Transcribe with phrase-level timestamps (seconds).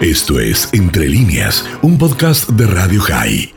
[0.00, 3.54] Esto es Entre líneas, un podcast de Radio High.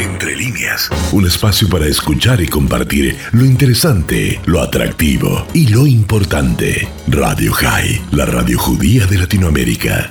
[0.00, 6.88] Entre líneas, un espacio para escuchar y compartir lo interesante, lo atractivo y lo importante.
[7.06, 10.08] Radio High, la radio judía de Latinoamérica.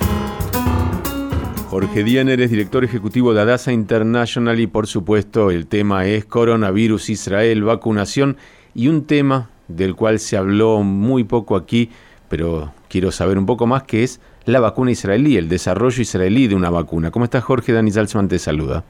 [1.68, 7.10] Jorge Diener es director ejecutivo de Adasa International y por supuesto el tema es coronavirus,
[7.10, 8.36] Israel, vacunación
[8.74, 11.90] y un tema del cual se habló muy poco aquí,
[12.28, 16.54] pero quiero saber un poco más, que es la vacuna israelí, el desarrollo israelí de
[16.54, 17.10] una vacuna.
[17.10, 17.72] ¿Cómo estás Jorge?
[17.72, 18.84] Dani Salzman te saluda.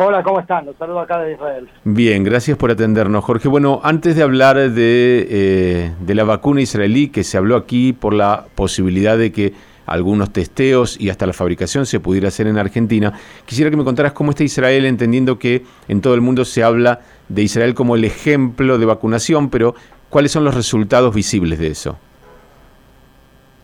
[0.00, 0.64] Hola, ¿cómo están?
[0.64, 1.68] Los saludo acá de Israel.
[1.82, 3.48] Bien, gracias por atendernos, Jorge.
[3.48, 8.14] Bueno, antes de hablar de, eh, de la vacuna israelí, que se habló aquí por
[8.14, 9.54] la posibilidad de que
[9.88, 13.12] algunos testeos y hasta la fabricación se pudiera hacer en Argentina.
[13.44, 17.00] Quisiera que me contaras cómo está Israel, entendiendo que en todo el mundo se habla
[17.28, 19.74] de Israel como el ejemplo de vacunación, pero
[20.08, 21.98] ¿cuáles son los resultados visibles de eso?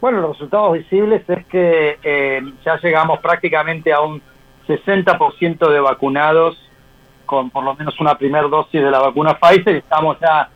[0.00, 4.20] Bueno, los resultados visibles es que eh, ya llegamos prácticamente a un
[4.68, 6.58] 60% de vacunados
[7.24, 9.76] con por lo menos una primera dosis de la vacuna Pfizer.
[9.76, 10.50] Estamos ya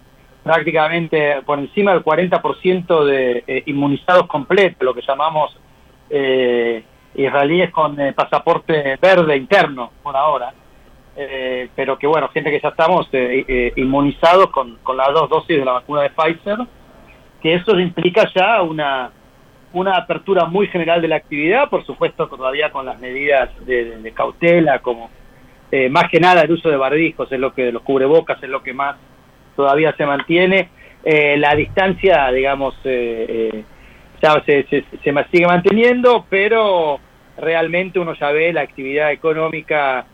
[0.54, 5.56] prácticamente por encima del 40% de eh, inmunizados completos, lo que llamamos
[6.10, 6.82] eh,
[7.14, 10.52] israelíes con eh, pasaporte verde interno por ahora,
[11.16, 13.08] eh, pero que bueno, gente que ya estamos
[13.76, 16.58] inmunizados con, con las dos dosis de la vacuna de Pfizer,
[17.42, 19.10] que eso implica ya una,
[19.72, 24.12] una apertura muy general de la actividad, por supuesto todavía con las medidas de, de
[24.12, 25.10] cautela, como
[25.91, 28.72] más que nada el uso de barbijos, es lo que los cubrebocas es lo que
[28.72, 28.96] más
[29.59, 30.69] todavía se mantiene.
[31.05, 33.51] Eh, la distancia, digamos, eh,
[34.23, 37.00] eh, se, se, sigue manteniendo, pero
[37.37, 40.06] realmente uno ya ve la actividad económica,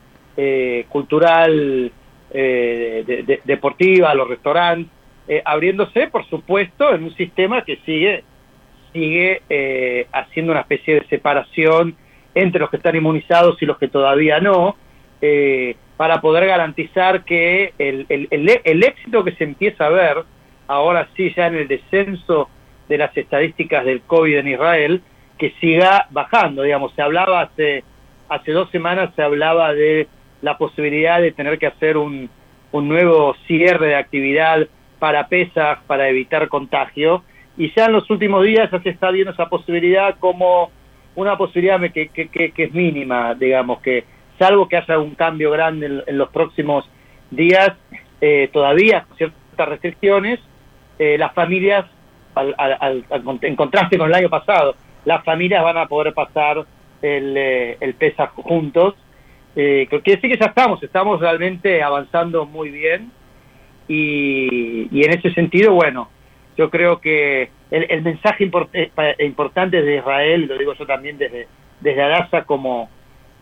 [0.88, 1.92] cultural,
[3.44, 4.90] deportiva, los restaurantes,
[5.44, 8.24] abriéndose, por supuesto, en un sistema que sigue,
[8.94, 11.96] sigue haciendo una especie de separación
[12.34, 14.76] entre los que están inmunizados y los que todavía no.
[15.20, 20.24] Eh, para poder garantizar que el, el, el, éxito que se empieza a ver,
[20.66, 22.48] ahora sí ya en el descenso
[22.88, 25.02] de las estadísticas del COVID en Israel,
[25.38, 27.84] que siga bajando, digamos, se hablaba hace,
[28.28, 30.08] hace dos semanas, se hablaba de
[30.42, 32.28] la posibilidad de tener que hacer un,
[32.72, 34.66] un nuevo cierre de actividad
[34.98, 37.22] para pesas, para evitar contagio,
[37.56, 40.70] y ya en los últimos días ya se está viendo esa posibilidad como
[41.14, 44.04] una posibilidad que, que, que, que es mínima, digamos, que
[44.38, 46.88] salvo que haya un cambio grande en, los próximos
[47.30, 47.72] días,
[48.20, 50.40] eh, todavía ciertas restricciones,
[50.98, 51.86] eh, las familias,
[53.42, 56.64] en contraste con el año pasado, las familias van a poder pasar
[57.02, 58.94] el, eh, el PESA juntos.
[59.56, 63.12] Eh, quiere decir que ya estamos, estamos realmente avanzando muy bien
[63.86, 66.08] y, en ese sentido, bueno,
[66.56, 68.50] yo creo que el, el mensaje
[69.20, 71.46] importante de Israel, lo digo yo también desde,
[71.80, 72.88] desde Adasa como,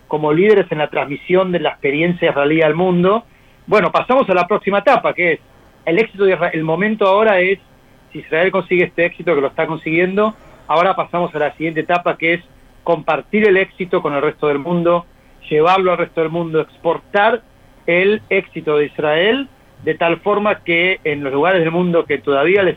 [0.08, 3.24] como líderes en la transmisión de la experiencia israelí al mundo.
[3.66, 5.40] Bueno, pasamos a la próxima etapa, que es
[5.84, 6.52] el éxito de Israel.
[6.54, 7.58] El momento ahora es,
[8.12, 10.34] si Israel consigue este éxito, que lo está consiguiendo,
[10.66, 12.40] ahora pasamos a la siguiente etapa, que es
[12.84, 15.06] compartir el éxito con el resto del mundo,
[15.48, 17.42] llevarlo al resto del mundo, exportar
[17.86, 19.48] el éxito de Israel
[19.84, 22.76] de tal forma que en los lugares del mundo que todavía les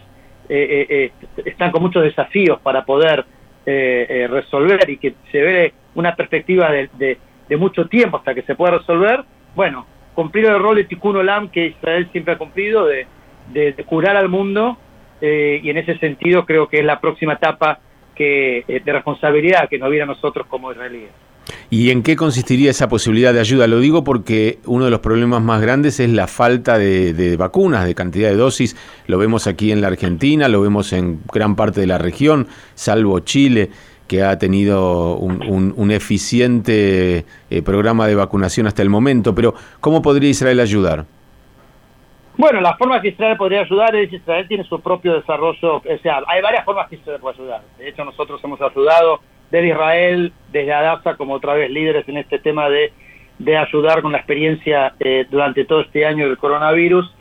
[0.49, 1.11] eh, eh, eh
[1.45, 3.25] están con muchos desafíos para poder
[3.67, 7.17] eh, eh, resolver y que se ve una perspectiva de,
[7.57, 9.23] mucho tiempo hasta que se pueda resolver,
[9.55, 13.05] bueno, cumplir el rol de Tikkun Olam que Israel siempre ha cumplido, de,
[13.85, 14.77] curar al mundo,
[15.21, 17.79] eh, y en ese sentido creo que es la próxima etapa
[18.13, 21.11] que, eh, de responsabilidad que nos viene a nosotros como israelíes.
[21.69, 23.67] ¿Y en qué consistiría esa posibilidad de ayuda?
[23.67, 27.95] Lo digo porque uno de los problemas más grandes es la falta de, vacunas, de
[27.95, 28.75] cantidad de dosis.
[29.07, 33.19] Lo vemos aquí en la Argentina, lo vemos en gran parte de la región, salvo
[33.19, 33.69] Chile
[34.07, 40.01] que ha tenido un, un, eficiente eh, programa de vacunación hasta el momento, pero ¿cómo
[40.01, 41.05] podría Israel ayudar?
[42.37, 46.21] Bueno, la forma que Israel podría ayudar es Israel tiene su propio desarrollo, o sea,
[46.27, 47.61] hay varias formas que Israel puede ayudar.
[47.77, 49.21] De hecho, nosotros hemos ayudado
[49.51, 52.91] desde Israel, desde Adapta, como otra vez líderes en este tema de,
[53.39, 57.13] de ayudar con la experiencia eh, durante todo este año del coronavirus.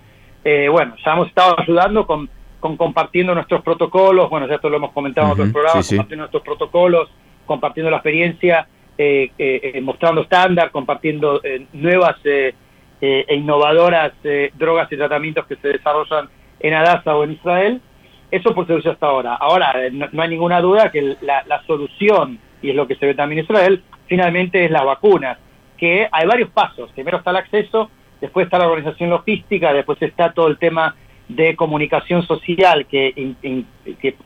[0.44, 2.28] Eh, bueno, ya hemos estado ayudando con
[2.64, 6.42] con compartiendo nuestros protocolos, bueno, ya esto lo hemos comentado en otros programas, compartiendo nuestros
[6.42, 7.10] protocolos,
[7.44, 8.66] compartiendo la experiencia,
[8.96, 12.54] eh, eh, eh mostrando estándar, compartiendo eh, nuevas eh,
[13.02, 14.14] e innovadoras
[14.54, 17.82] drogas y tratamientos que se desarrollan en Adasa o en Israel.
[18.30, 19.34] Eso por servicio hasta ahora.
[19.34, 23.04] Ahora, no, no hay ninguna duda que la, la, solución, y es lo que se
[23.04, 25.36] ve también en Israel, finalmente es las vacunas,
[25.76, 26.90] que hay varios pasos.
[26.92, 27.90] Primero está el acceso,
[28.22, 30.96] después está la organización logística, después está todo el tema
[31.28, 33.34] de comunicación social que,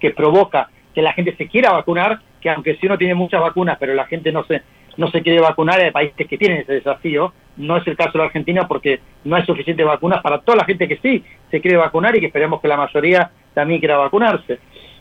[0.00, 3.76] que, provoca que la gente se quiera vacunar, que aunque si uno tiene muchas vacunas,
[3.78, 4.62] pero la gente no se,
[4.96, 8.18] no se quiere vacunar, hay países que tienen ese desafío, no es el caso de
[8.18, 11.76] la Argentina porque no hay suficientes vacunas para toda la gente que sí se quiere
[11.76, 14.58] vacunar y que esperemos que la mayoría también quiera vacunarse.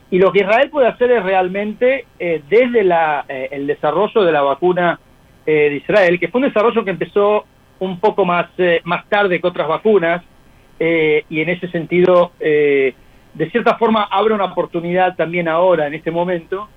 [0.10, 4.32] Y lo que Israel puede hacer es realmente, eh, desde la, eh, el desarrollo de
[4.32, 5.00] la vacuna
[5.46, 7.46] eh, de Israel, que fue un desarrollo que empezó
[7.80, 8.48] un poco más,
[8.86, 10.24] más tarde que otras vacunas,
[10.80, 12.94] y en ese sentido, de
[13.52, 16.70] cierta forma, abre una oportunidad también ahora, en este momento,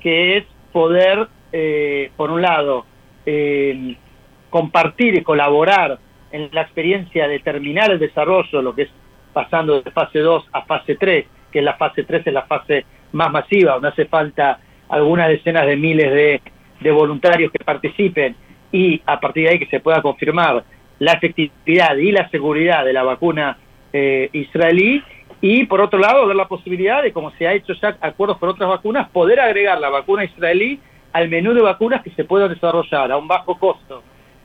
[0.00, 1.28] que es poder,
[2.16, 2.86] por un lado,
[4.50, 5.98] compartir y colaborar
[6.32, 8.90] en la experiencia de terminar el desarrollo, lo que es
[9.32, 13.30] pasando de fase 2 a fase 3, que la fase 3 es la fase más
[13.30, 14.58] masiva, donde hace falta
[14.88, 16.40] algunas decenas de miles
[16.80, 18.36] de, voluntarios que participen
[18.70, 20.62] y a partir de ahí que se pueda confirmar
[20.98, 23.58] la efectividad y la seguridad de la vacuna
[23.92, 25.02] eh, israelí
[25.40, 28.48] y por otro lado ver la posibilidad de, como se ha hecho ya acuerdos por
[28.48, 30.80] otras vacunas, poder agregar la vacuna israelí
[31.12, 34.02] al menú de vacunas que se puedan desarrollar a un bajo costo.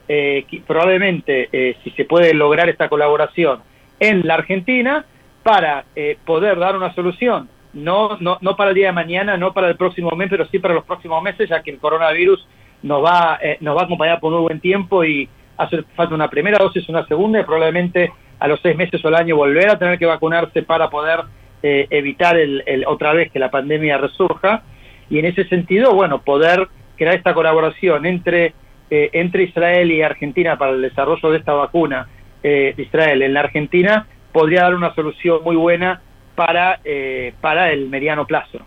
[0.07, 3.62] Eh, probablemente, eh, si se puede lograr esta colaboración
[4.00, 5.06] en la Argentina,
[5.44, 9.54] para eh, poder dar una solución, no, no, no para el día de mañana, no
[9.54, 12.45] para el próximo mes, pero sí para los próximos meses, ya que el coronavirus
[12.83, 15.30] nos va, eh, nos va a acompañar por un buen tiempo y
[15.63, 19.16] hace falta una primera dosis, una segunda y probablemente a los seis meses o al
[19.16, 21.22] año volver a tener que vacunarse para poder
[21.63, 24.63] eh, evitar el, otra vez que la pandemia resurja.
[25.10, 26.68] Y en ese sentido, bueno, poder
[26.98, 28.54] crear esta colaboración entre,
[28.90, 32.07] entre Israel y Argentina para el desarrollo de esta vacuna
[32.42, 36.02] de Israel en la Argentina podría dar una solución muy buena
[36.36, 38.60] para, eh, para el mediano plazo.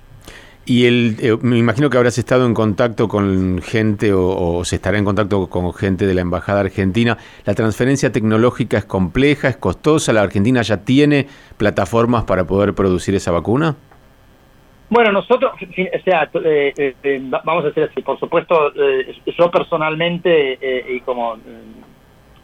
[0.67, 4.97] Y el, eh, me imagino que habrás estado en contacto con gente o, se estará
[4.97, 7.19] en contacto con gente de la Embajada Argentina.
[7.45, 10.15] ¿La transferencia tecnológica es compleja, es costosa?
[10.15, 11.27] ¿La Argentina ya tiene
[11.59, 13.77] plataformas para poder producir esa vacuna?
[14.89, 16.95] Bueno, nosotros, o sea, eh,
[17.45, 18.73] vamos a decir así, por supuesto,
[19.37, 20.59] yo personalmente
[20.89, 21.37] y como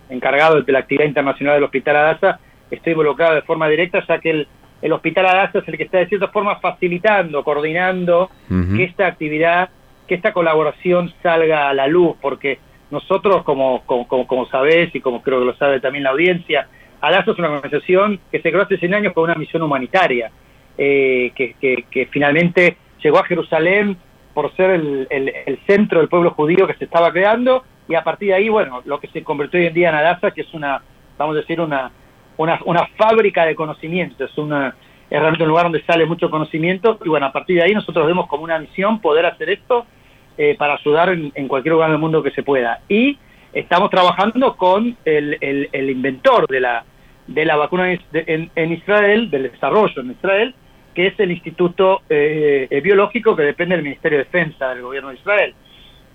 [0.09, 2.41] encargado de la actividad internacional del Hospital Adasa,
[2.71, 4.49] estoy involucrado de forma directa, ya que el,
[4.83, 9.69] el Hospital Adasa es el que está de cierta forma facilitando, coordinando que esta actividad,
[10.07, 12.59] que esta colaboración salga a la luz, porque
[12.91, 16.69] nosotros, como, como, como, sabés y como creo que lo sabe también la audiencia,
[17.01, 20.31] Adasa es una organización que se creó hace 100 años con una misión humanitaria,
[20.77, 21.55] eh, que,
[21.91, 23.97] que, finalmente llegó a Jerusalén
[24.35, 28.29] por ser el, el, centro del pueblo judío que se estaba creando, y a partir
[28.29, 30.81] de ahí, bueno, lo que se convirtió hoy en día en Adasa, que es una,
[31.19, 31.91] vamos a decir, una,
[32.41, 34.69] una, una fábrica de conocimiento, es, una,
[35.11, 38.07] es realmente un lugar donde sale mucho conocimiento y bueno, a partir de ahí nosotros
[38.07, 39.85] vemos como una misión poder hacer esto
[40.39, 42.81] eh, para ayudar en, cualquier lugar del mundo que se pueda.
[42.89, 43.19] Y
[43.53, 45.37] estamos trabajando con el,
[45.71, 46.85] el, inventor de la,
[47.27, 50.55] de la vacuna en, en, Israel, del desarrollo en Israel,
[50.95, 55.11] que es el Instituto eh, eh, Biológico que depende del Ministerio de Defensa del gobierno
[55.11, 55.55] de Israel.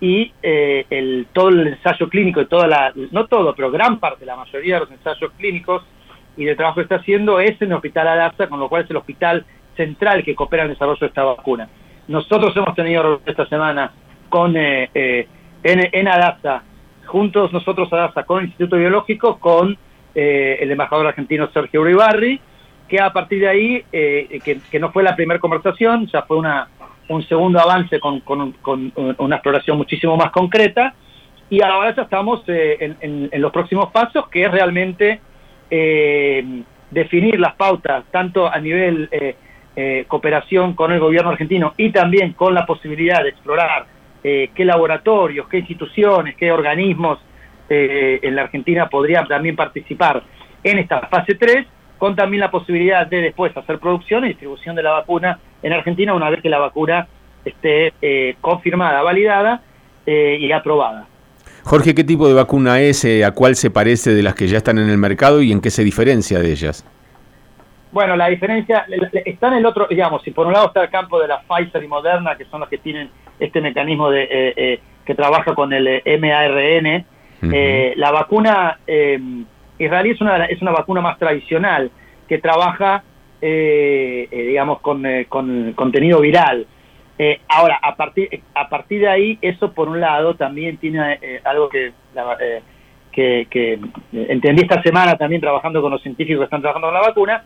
[0.01, 4.35] Y el, todo el ensayo clínico y toda la, no todo, pero gran parte, la
[4.35, 5.83] mayoría de los ensayos clínicos
[6.37, 8.89] y de trabajo que está haciendo es en el Hospital Adapta, con lo cual es
[8.89, 9.45] el hospital
[9.75, 11.69] central que coopera en el desarrollo de esta vacuna.
[12.07, 13.91] Nosotros hemos tenido esta semana
[14.29, 15.27] con eh, eh,
[15.63, 16.07] en, en
[17.05, 19.77] juntos nosotros Adapta con el Instituto Biológico, con
[20.13, 22.39] eh, el embajador argentino Sergio Uribarri,
[22.87, 26.67] que a partir de ahí, que, no fue la primera conversación, ya fue una,
[27.09, 28.53] un segundo avance con, con,
[29.17, 30.93] una exploración muchísimo más concreta,
[31.49, 32.95] y ahora ya estamos en,
[33.31, 35.19] en los próximos pasos, que es realmente
[35.69, 36.63] eh,
[36.95, 39.35] definir las pautas, tanto a nivel eh,
[39.75, 43.85] eh, cooperación con el gobierno argentino y también con la posibilidad de explorar
[44.23, 47.19] eh, qué laboratorios, qué instituciones, qué organismos
[47.67, 50.21] en la Argentina podrían también participar
[50.63, 51.65] en esta fase 3,
[51.97, 56.13] con también la posibilidad de después hacer producción y distribución de la vacuna en Argentina
[56.13, 57.07] una vez que la vacuna
[57.43, 59.63] esté confirmada, validada
[60.05, 61.07] y aprobada.
[61.65, 63.03] Jorge, ¿qué tipo de vacuna es?
[63.05, 65.61] Eh, ¿A cuál se parece de las que ya están en el mercado y en
[65.61, 66.85] qué se diferencia de ellas?
[67.91, 68.85] Bueno, la diferencia
[69.25, 71.83] está en el otro, digamos, si por un lado está el campo de la Pfizer
[71.83, 75.73] y Moderna, que son los que tienen este mecanismo de eh, eh, que trabaja con
[75.73, 77.05] el MARN,
[77.95, 78.79] la vacuna
[79.79, 81.89] israelí es una, es una vacuna más tradicional
[82.27, 83.03] que trabaja,
[83.41, 86.67] digamos, con, con contenido viral.
[87.17, 91.41] Eh, ahora, a partir, a partir de ahí, eso por un lado también tiene eh,
[91.45, 92.61] algo que, eh,
[93.11, 93.79] que, que,
[94.11, 97.43] entendí esta semana también trabajando con los científicos que están trabajando con la vacuna,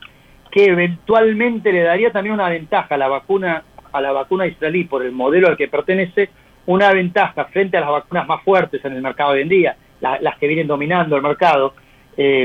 [0.52, 5.04] que eventualmente le daría también una ventaja a la vacuna a la vacuna israelí por
[5.04, 6.30] el modelo al que pertenece,
[6.68, 10.38] una ventaja frente a las vacunas más fuertes en el mercado hoy en día, las
[10.38, 11.74] que vienen dominando el mercado,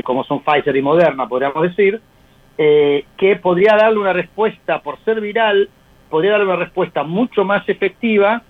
[0.03, 2.01] como son Pfizer y Moderna, podríamos decir,
[2.57, 5.69] eh, que podría darle una respuesta, por ser viral,
[6.15, 8.41] podría darle una respuesta mucho más efectiva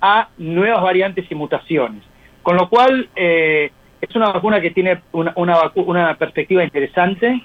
[0.00, 2.02] a nuevas variantes y mutaciones.
[2.42, 7.42] Con lo cual, eh, es una vacuna que tiene una, una, perspectiva interesante.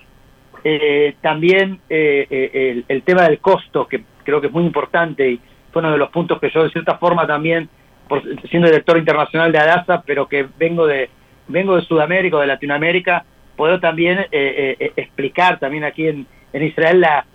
[0.63, 5.41] Eh, también el, el, tema del costo, que creo que es muy importante y
[5.73, 7.67] fue uno de los puntos que yo de cierta forma también,
[8.07, 11.09] por, siendo director internacional de ADASA, pero que vengo de,
[11.49, 13.25] vengo de Sudamérica o de Latinoamérica,
[13.57, 17.25] puedo también explicar también aquí en, Israel la,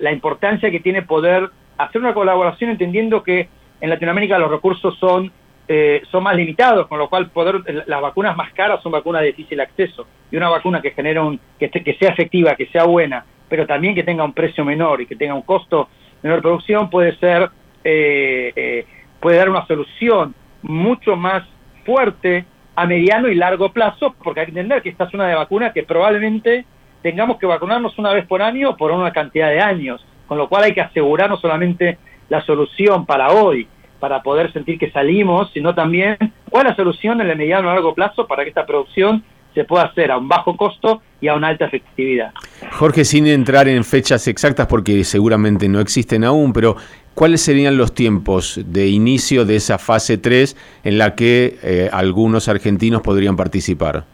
[0.00, 1.48] la importancia que tiene poder
[1.84, 3.48] hacer una colaboración entendiendo que
[3.80, 5.32] en Latinoamérica los recursos son,
[5.66, 9.28] eh, son más limitados, con lo cual poder las vacunas más caras son vacunas de
[9.28, 10.06] difícil acceso.
[10.30, 14.02] Y una vacuna que genera un, que, sea efectiva, que sea buena, pero también que
[14.02, 15.88] tenga un precio menor y que tenga un costo
[16.22, 17.50] menor de producción puede ser
[17.82, 18.86] eh, eh,
[19.20, 21.42] puede dar una solución mucho más
[21.84, 22.44] fuerte
[22.76, 25.72] a mediano y largo plazo, porque hay que entender que esta es una de vacunas
[25.72, 26.64] que probablemente
[27.02, 30.62] tengamos que vacunarnos una vez por año por una cantidad de años con lo cual
[30.62, 33.66] hay que asegurar no solamente la solución para hoy,
[33.98, 36.16] para poder sentir que salimos, sino también
[36.48, 39.64] cuál es la solución en el mediano y largo plazo para que esta producción se
[39.64, 42.30] pueda hacer a un bajo costo y a una alta efectividad.
[42.70, 46.76] Jorge, sin entrar en fechas exactas porque seguramente no existen aún, pero
[47.14, 52.48] ¿cuáles serían los tiempos de inicio de esa fase 3 en la que eh, algunos
[52.48, 54.04] argentinos podrían participar?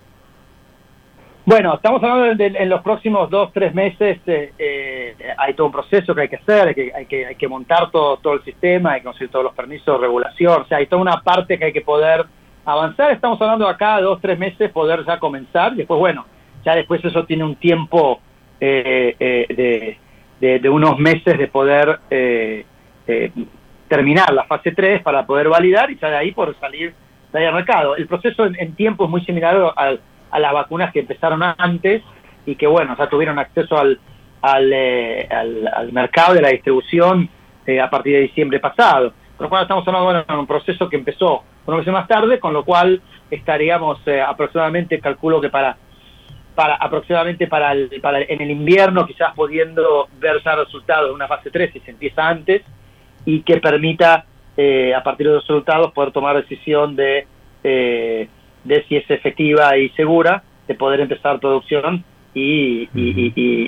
[1.47, 5.73] Bueno, estamos hablando de, en los próximos dos, tres meses, eh, eh, hay todo un
[5.73, 8.43] proceso que hay que hacer, hay que, hay que, hay que montar todo, todo el
[8.43, 11.57] sistema, hay que conseguir todos los permisos de regulación, o sea, hay toda una parte
[11.57, 12.27] que hay que poder
[12.65, 16.27] avanzar, estamos hablando de acá dos, tres meses poder ya comenzar, después, bueno,
[16.65, 18.19] ya después eso tiene un tiempo
[18.59, 19.15] eh,
[20.41, 22.01] de, de, unos meses de poder
[23.87, 26.93] terminar la fase 3 para poder validar y ya de ahí por salir
[27.33, 27.95] de ahí al mercado.
[27.95, 30.01] El proceso en tiempo es muy similar al
[30.37, 32.03] a las vacunas que empezaron antes
[32.45, 33.99] y que, bueno, ya tuvieron acceso al,
[34.43, 37.27] al, eh, al, mercado de la distribución
[37.67, 39.15] eh, a partir de diciembre pasado.
[39.35, 42.53] Con lo cual estamos hablando de un proceso que empezó unos meses más tarde, con
[42.53, 43.01] lo cual
[43.31, 45.79] estaríamos eh, aproximadamente, calculo que para
[46.55, 51.29] para aproximadamente para, el, para en el invierno quizás pudiendo ver ya resultados de una
[51.29, 52.63] fase 3 si se empieza antes
[53.27, 54.25] y que permita
[54.97, 57.27] a partir de los resultados poder tomar decisión de
[58.67, 62.05] de si es efectiva y segura de poder empezar producción
[62.35, 62.89] y,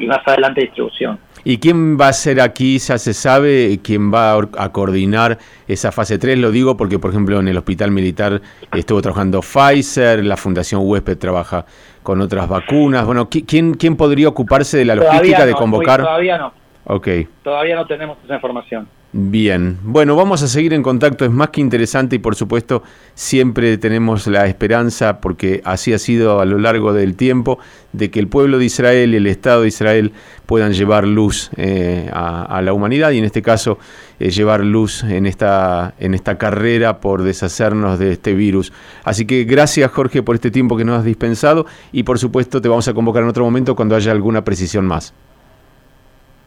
[0.06, 1.18] más adelante distribución.
[1.44, 2.78] ¿Y quién va a ser aquí?
[2.78, 6.38] Ya se sabe quién va a coordinar esa fase 3.
[6.38, 8.42] Lo digo porque, por ejemplo, en el hospital militar
[8.74, 11.64] estuvo trabajando Pfizer, la Fundación Huésped trabaja
[12.02, 13.06] con otras vacunas.
[13.06, 16.02] Bueno, ¿quién, quién podría ocuparse de la logística de convocar?
[16.02, 16.52] Todavía no.
[16.84, 17.08] Ok.
[17.42, 18.88] Todavía no tenemos esa información.
[19.10, 22.82] Bien, bueno, vamos a seguir en contacto, es más que interesante y por supuesto
[23.14, 27.58] siempre tenemos la esperanza, porque así ha sido a lo largo del tiempo,
[27.94, 30.12] de que el pueblo de Israel y el Estado de Israel
[30.44, 33.78] puedan llevar luz eh, a, la humanidad y en este caso
[34.20, 38.74] eh, llevar luz en esta, en esta carrera por deshacernos de este virus.
[39.04, 42.68] Así que gracias Jorge por este tiempo que nos has dispensado y por supuesto te
[42.68, 45.14] vamos a convocar en otro momento cuando haya alguna precisión más.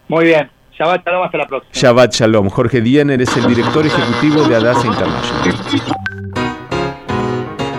[0.08, 0.61] Muy bien.
[0.81, 1.71] Shabbat Shalom, hasta la próxima.
[1.73, 2.50] Shabbat Shalom.
[2.50, 5.55] Jorge Diener es el director ejecutivo de Adasa International.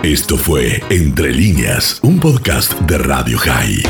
[0.03, 3.83] Esto fue Entre líneas, un podcast de Radio High.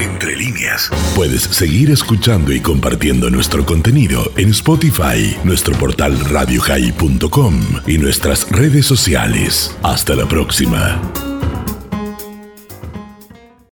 [0.00, 0.90] Entre líneas.
[1.14, 8.86] Puedes seguir escuchando y compartiendo nuestro contenido en Spotify, nuestro portal radiohigh.com y nuestras redes
[8.86, 9.78] sociales.
[9.84, 11.00] Hasta la próxima.